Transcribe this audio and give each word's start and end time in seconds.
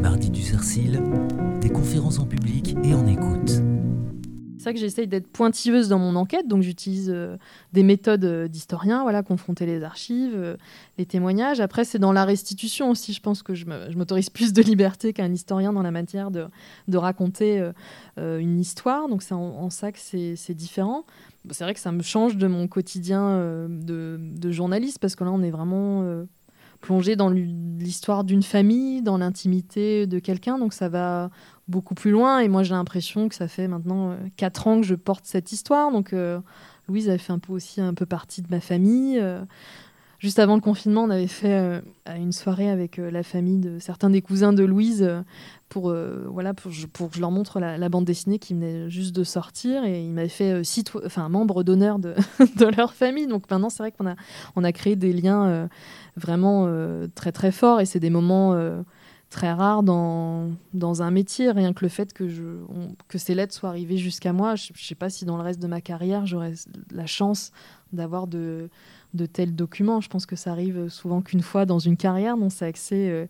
mardis 0.00 0.30
du 0.30 0.42
Cercil, 0.42 1.02
des 1.60 1.68
conférences 1.68 2.18
en 2.18 2.26
public 2.26 2.74
et 2.82 2.94
en 2.94 3.06
écoute. 3.06 3.60
C'est 4.56 4.64
ça 4.64 4.72
que 4.74 4.78
j'essaye 4.78 5.06
d'être 5.06 5.26
pointilleuse 5.26 5.88
dans 5.88 5.98
mon 5.98 6.16
enquête, 6.16 6.46
donc 6.46 6.62
j'utilise 6.62 7.10
euh, 7.10 7.36
des 7.72 7.82
méthodes 7.82 8.24
euh, 8.24 8.48
d'historien, 8.48 9.02
voilà, 9.02 9.22
confronter 9.22 9.64
les 9.64 9.82
archives, 9.82 10.34
euh, 10.34 10.56
les 10.98 11.06
témoignages. 11.06 11.60
Après, 11.60 11.84
c'est 11.84 11.98
dans 11.98 12.12
la 12.12 12.26
restitution 12.26 12.90
aussi, 12.90 13.14
je 13.14 13.22
pense 13.22 13.42
que 13.42 13.54
je 13.54 13.64
m'autorise 13.64 14.28
plus 14.30 14.52
de 14.52 14.60
liberté 14.60 15.14
qu'un 15.14 15.32
historien 15.32 15.72
dans 15.72 15.82
la 15.82 15.90
matière 15.90 16.30
de, 16.30 16.46
de 16.88 16.98
raconter 16.98 17.70
une 18.18 18.60
histoire, 18.60 19.08
donc 19.08 19.22
c'est 19.22 19.34
en, 19.34 19.70
ça 19.70 19.92
que 19.92 19.98
c'est 19.98 20.54
différent. 20.54 21.04
C'est 21.50 21.64
vrai 21.64 21.72
que 21.72 21.80
ça 21.80 21.90
me 21.92 22.02
change 22.02 22.36
de 22.36 22.46
mon 22.46 22.68
quotidien 22.68 23.66
de, 23.68 24.50
journaliste, 24.50 24.98
parce 24.98 25.16
que 25.16 25.24
là, 25.24 25.30
on 25.32 25.42
est 25.42 25.50
vraiment 25.50 26.26
plongé 26.80 27.16
dans 27.16 27.28
l'histoire 27.28 28.24
d'une 28.24 28.42
famille, 28.42 29.02
dans 29.02 29.18
l'intimité 29.18 30.06
de 30.06 30.18
quelqu'un, 30.18 30.58
donc 30.58 30.72
ça 30.72 30.88
va 30.88 31.30
beaucoup 31.68 31.94
plus 31.94 32.10
loin. 32.10 32.40
Et 32.40 32.48
moi, 32.48 32.62
j'ai 32.62 32.74
l'impression 32.74 33.28
que 33.28 33.34
ça 33.34 33.48
fait 33.48 33.68
maintenant 33.68 34.10
euh, 34.10 34.16
quatre 34.36 34.66
ans 34.66 34.80
que 34.80 34.86
je 34.86 34.94
porte 34.94 35.24
cette 35.26 35.52
histoire. 35.52 35.92
Donc, 35.92 36.12
euh, 36.12 36.40
Louise 36.88 37.08
avait 37.08 37.18
fait 37.18 37.32
un 37.32 37.38
peu 37.38 37.52
aussi 37.52 37.80
un 37.80 37.94
peu 37.94 38.06
partie 38.06 38.42
de 38.42 38.48
ma 38.50 38.60
famille. 38.60 39.22
Euh, 40.20 40.26
juste 40.30 40.38
avant 40.38 40.54
le 40.54 40.60
confinement, 40.60 41.04
on 41.04 41.10
avait 41.10 41.26
fait 41.26 41.82
une 42.06 42.32
soirée 42.32 42.70
avec 42.70 42.98
la 42.98 43.22
famille 43.22 43.58
de 43.58 43.78
certains 43.78 44.10
des 44.10 44.22
cousins 44.22 44.52
de 44.52 44.64
Louise 44.64 45.08
pour, 45.68 45.94
voilà, 46.28 46.52
pour, 46.54 46.70
que 47.10 47.16
je 47.16 47.20
leur 47.20 47.30
montre 47.30 47.60
la, 47.60 47.88
bande 47.88 48.04
dessinée 48.04 48.38
qui 48.38 48.54
venait 48.54 48.90
juste 48.90 49.14
de 49.14 49.24
sortir. 49.24 49.84
Et 49.84 50.02
ils 50.04 50.12
m'avaient 50.12 50.28
fait 50.28 50.62
membre 51.28 51.62
d'honneur 51.62 51.98
de, 51.98 52.14
de, 52.56 52.76
leur 52.76 52.92
famille. 52.92 53.26
Donc 53.26 53.50
maintenant, 53.50 53.70
c'est 53.70 53.82
vrai 53.82 53.92
qu'on 53.92 54.06
a, 54.06 54.16
on 54.56 54.64
a 54.64 54.72
créé 54.72 54.96
des 54.96 55.12
liens 55.12 55.68
vraiment 56.16 56.68
très 57.14 57.32
très 57.32 57.52
forts. 57.52 57.80
Et 57.80 57.86
c'est 57.86 58.00
des 58.00 58.10
moments 58.10 58.54
très 59.30 59.52
rare 59.52 59.82
dans, 59.82 60.52
un 61.02 61.10
métier. 61.10 61.50
Rien 61.50 61.72
que 61.72 61.84
le 61.84 61.88
fait 61.88 62.12
que, 62.12 62.28
je, 62.28 62.42
que 63.08 63.16
ces 63.16 63.34
lettres 63.34 63.54
soient 63.54 63.70
arrivées 63.70 63.96
jusqu'à 63.96 64.32
moi, 64.32 64.56
je 64.56 64.72
ne 64.72 64.78
sais 64.78 64.96
pas 64.96 65.08
si 65.08 65.24
dans 65.24 65.36
le 65.36 65.42
reste 65.42 65.60
de 65.60 65.68
ma 65.68 65.80
carrière, 65.80 66.26
j'aurais 66.26 66.52
la 66.90 67.06
chance 67.06 67.52
d'avoir 67.92 68.26
de, 68.26 68.68
de 69.14 69.26
tels 69.26 69.54
documents. 69.54 70.00
Je 70.00 70.08
pense 70.08 70.26
que 70.26 70.36
ça 70.36 70.50
arrive 70.50 70.88
souvent 70.88 71.22
qu'une 71.22 71.42
fois 71.42 71.64
dans 71.64 71.78
une 71.78 71.96
carrière, 71.96 72.36
donc 72.36 72.52
c'est 72.52 72.68
assez 72.68 73.08
euh, 73.08 73.26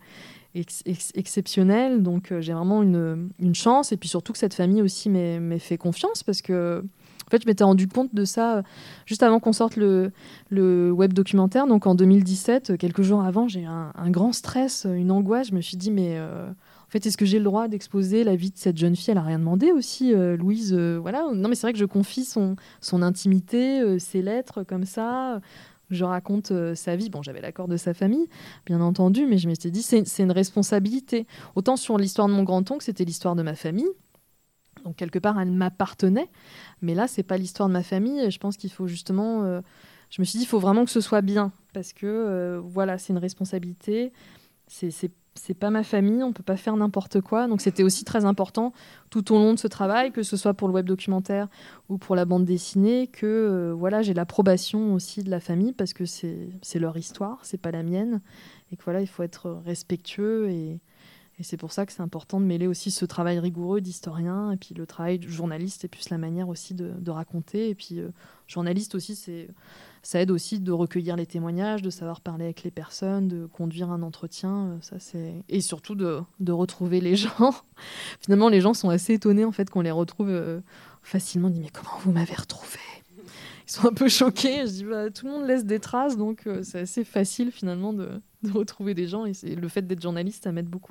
exceptionnel. 0.53 2.01
Donc 2.01 2.31
euh, 2.31 2.41
j'ai 2.41 2.53
vraiment 2.53 2.81
une, 2.81 3.29
une, 3.39 3.55
chance. 3.55 3.91
Et 3.91 3.97
puis 3.97 4.09
surtout 4.09 4.33
que 4.33 4.39
cette 4.39 4.55
famille 4.55 4.81
aussi 4.81 5.09
m'ait 5.09 5.59
fait 5.59 5.77
confiance 5.77 6.23
parce 6.23 6.41
que 6.41 6.83
fait, 7.31 7.41
je 7.41 7.47
m'étais 7.47 7.63
rendu 7.63 7.87
compte 7.87 8.13
de 8.13 8.25
ça 8.25 8.57
euh, 8.57 8.61
juste 9.05 9.23
avant 9.23 9.39
qu'on 9.39 9.53
sorte 9.53 9.75
le, 9.77 10.11
web 10.51 11.13
documentaire. 11.13 11.67
Donc 11.67 11.87
en 11.87 11.95
2017, 11.95 12.71
euh, 12.71 12.77
quelques 12.77 13.01
jours 13.01 13.23
avant, 13.23 13.47
j'ai 13.47 13.61
eu 13.61 13.65
un, 13.65 14.09
grand 14.09 14.33
stress, 14.33 14.85
euh, 14.85 14.93
une 14.93 15.11
angoisse. 15.11 15.47
Je 15.47 15.55
me 15.55 15.61
suis 15.61 15.77
dit, 15.77 15.91
mais 15.91 16.19
en 16.19 16.89
fait, 16.89 17.05
est-ce 17.05 17.17
que 17.17 17.25
j'ai 17.25 17.39
le 17.39 17.45
droit 17.45 17.67
d'exposer 17.67 18.23
la 18.23 18.35
vie 18.35 18.51
de 18.51 18.57
cette 18.57 18.77
jeune 18.77 18.95
fille? 18.95 19.11
Elle 19.11 19.17
a 19.17 19.23
rien 19.23 19.39
demandé 19.39 19.71
aussi, 19.71 20.13
Louise. 20.13 20.73
voilà. 20.73 21.25
Non, 21.33 21.49
mais 21.49 21.55
c'est 21.55 21.67
vrai 21.67 21.73
que 21.73 21.79
je 21.79 21.85
confie 21.85 22.25
son, 22.25 22.55
son 22.81 23.01
intimité, 23.01 23.97
ses 23.99 24.21
lettres 24.21 24.63
comme 24.63 24.85
ça 24.85 25.39
je 25.89 26.05
raconte 26.05 26.53
sa 26.73 26.95
vie. 26.95 27.09
Bon, 27.09 27.21
j'avais 27.21 27.41
l'accord 27.41 27.67
de 27.67 27.75
sa 27.75 27.93
famille, 27.93 28.29
bien 28.65 28.79
entendu, 28.79 29.25
mais 29.25 29.37
je 29.37 29.49
m'étais 29.49 29.71
dit, 29.71 29.81
c'est 29.81 30.23
une 30.23 30.31
responsabilité. 30.31 31.27
Autant 31.55 31.75
sur 31.75 31.97
l'histoire 31.97 32.29
de 32.29 32.33
mon 32.33 32.43
grand-oncle, 32.43 32.81
c'était 32.81 33.03
l'histoire 33.03 33.35
de 33.35 33.43
ma 33.43 33.55
famille. 33.55 33.89
Donc 34.83 34.95
quelque 34.95 35.19
part, 35.19 35.39
elle 35.39 35.51
m'appartenait. 35.51 36.29
Mais 36.81 36.95
là, 36.95 37.07
c'est 37.07 37.23
pas 37.23 37.37
l'histoire 37.37 37.69
de 37.69 37.73
ma 37.73 37.83
famille. 37.83 38.29
Je 38.29 38.39
pense 38.39 38.57
qu'il 38.57 38.71
faut 38.71 38.87
justement. 38.87 39.43
Euh, 39.43 39.61
je 40.09 40.21
me 40.21 40.25
suis 40.25 40.37
dit, 40.37 40.43
il 40.43 40.47
faut 40.47 40.59
vraiment 40.59 40.83
que 40.85 40.91
ce 40.91 41.01
soit 41.01 41.21
bien. 41.21 41.51
Parce 41.73 41.93
que, 41.93 42.05
euh, 42.05 42.61
voilà, 42.63 42.97
c'est 42.97 43.13
une 43.13 43.19
responsabilité. 43.19 44.11
C'est 44.67 45.53
pas 45.53 45.69
ma 45.69 45.83
famille. 45.83 46.23
On 46.23 46.33
peut 46.33 46.43
pas 46.43 46.57
faire 46.57 46.75
n'importe 46.75 47.21
quoi. 47.21 47.47
Donc 47.47 47.61
c'était 47.61 47.83
aussi 47.83 48.03
très 48.03 48.25
important 48.25 48.73
tout 49.09 49.33
au 49.33 49.37
long 49.37 49.53
de 49.53 49.59
ce 49.59 49.67
travail, 49.67 50.11
que 50.11 50.23
ce 50.23 50.37
soit 50.37 50.53
pour 50.53 50.67
le 50.67 50.73
web 50.73 50.85
documentaire 50.85 51.47
ou 51.89 51.97
pour 51.97 52.15
la 52.15 52.25
bande 52.25 52.45
dessinée, 52.45 53.07
que 53.07 53.25
euh, 53.25 53.73
voilà, 53.73 54.01
j'ai 54.01 54.13
l'approbation 54.13 54.93
aussi 54.93 55.23
de 55.23 55.29
la 55.29 55.39
famille 55.39 55.73
parce 55.73 55.93
que 55.93 56.05
c'est 56.05 56.79
leur 56.79 56.97
histoire, 56.97 57.39
c'est 57.43 57.61
pas 57.61 57.71
la 57.71 57.83
mienne. 57.83 58.21
Et 58.71 58.77
que 58.77 58.83
voilà, 58.83 59.01
il 59.01 59.07
faut 59.07 59.23
être 59.23 59.61
respectueux 59.65 60.49
et 60.49 60.79
et 61.41 61.43
c'est 61.43 61.57
pour 61.57 61.71
ça 61.71 61.87
que 61.87 61.91
c'est 61.91 62.03
important 62.03 62.39
de 62.39 62.45
mêler 62.45 62.67
aussi 62.67 62.91
ce 62.91 63.03
travail 63.03 63.39
rigoureux 63.39 63.81
d'historien 63.81 64.51
et 64.51 64.57
puis 64.57 64.75
le 64.75 64.85
travail 64.85 65.17
de 65.17 65.27
journaliste 65.27 65.83
et 65.83 65.87
puis 65.87 65.99
la 66.11 66.19
manière 66.19 66.49
aussi 66.49 66.75
de, 66.75 67.09
raconter. 67.09 67.69
Et 67.69 67.73
puis 67.73 67.99
euh, 67.99 68.09
journaliste 68.45 68.93
aussi, 68.93 69.19
ça 70.03 70.21
aide 70.21 70.29
aussi 70.29 70.59
de 70.59 70.71
recueillir 70.71 71.15
les 71.15 71.25
témoignages, 71.25 71.81
de 71.81 71.89
savoir 71.89 72.21
parler 72.21 72.43
avec 72.43 72.61
les 72.61 72.69
personnes, 72.69 73.27
de 73.27 73.47
conduire 73.47 73.89
un 73.89 74.03
entretien. 74.03 74.67
Euh, 74.67 74.77
ça 74.81 74.99
c'est 74.99 75.33
et 75.49 75.61
surtout 75.61 75.95
de, 75.95 76.21
retrouver 76.51 77.01
les 77.01 77.15
gens. 77.15 77.55
Finalement, 78.19 78.47
les 78.47 78.61
gens 78.61 78.75
sont 78.75 78.91
assez 78.91 79.15
étonnés 79.15 79.43
en 79.43 79.51
fait 79.51 79.71
qu'on 79.71 79.81
les 79.81 79.89
retrouve 79.89 80.29
euh, 80.29 80.61
facilement. 81.01 81.47
On 81.47 81.49
dit 81.49 81.59
mais 81.59 81.71
comment 81.73 81.97
vous 82.03 82.11
m'avez 82.11 82.35
retrouvé 82.35 82.77
ils 83.67 83.75
sont 83.75 83.87
un 83.87 83.93
peu 83.93 84.09
choqués. 84.09 84.67
Je 84.67 84.71
dis, 84.71 84.83
bah, 84.83 85.09
tout 85.09 85.27
le 85.27 85.31
monde 85.31 85.47
laisse 85.47 85.63
des 85.63 85.79
traces, 85.79 86.17
donc 86.17 86.45
c'est 86.61 86.79
assez 86.79 87.05
facile 87.05 87.51
finalement 87.51 87.93
de, 87.93 88.09
retrouver 88.51 88.93
des 88.93 89.07
gens. 89.07 89.25
Et 89.25 89.55
le 89.55 89.67
fait 89.69 89.83
d'être 89.83 90.01
journaliste, 90.01 90.43
ça 90.43 90.51
m'aide 90.51 90.67
beaucoup. 90.67 90.89